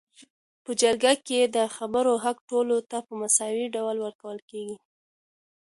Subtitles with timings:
[0.63, 4.77] په جرګه کي د خبرو حق ټولو ته په مساوي ډول ورکول کيږي